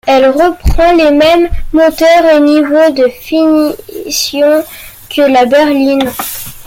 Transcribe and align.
Elle 0.07 0.25
reprend 0.31 0.95
les 0.97 1.11
mêmes 1.11 1.47
moteurs 1.73 2.25
et 2.33 2.39
niveaux 2.39 2.89
de 2.89 3.07
finitions 3.19 4.63
que 5.15 5.21
la 5.31 5.45
berline. 5.45 6.09